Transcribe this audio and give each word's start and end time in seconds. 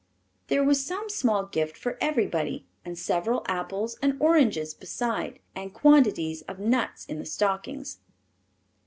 There 0.47 0.63
was 0.63 0.83
some 0.83 1.09
small 1.09 1.45
gift 1.45 1.77
for 1.77 1.99
everybody 2.01 2.65
and 2.83 2.97
several 2.97 3.43
apples 3.47 3.99
and 4.01 4.19
oranges 4.19 4.73
besides, 4.73 5.37
and 5.53 5.75
quantities 5.75 6.41
of 6.47 6.57
nuts 6.57 7.05
in 7.05 7.19
the 7.19 7.25
stockings. 7.27 7.99